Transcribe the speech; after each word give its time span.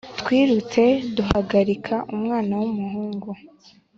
Twirutse 0.19 0.81
duhagarika 1.15 1.95
umwana 2.15 2.53
w'umuhungu 2.61 3.29